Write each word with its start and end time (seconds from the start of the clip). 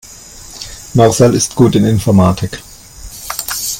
Marcel 0.95 1.35
ist 1.35 1.53
gut 1.55 1.75
in 1.75 1.85
Informatik. 1.85 2.59